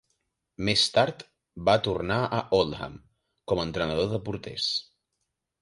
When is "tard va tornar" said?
0.95-2.17